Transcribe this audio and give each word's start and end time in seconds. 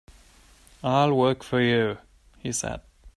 "I'll 0.83 1.13
work 1.13 1.43
for 1.43 1.61
you," 1.61 1.99
he 2.39 2.51
said. 2.51 2.81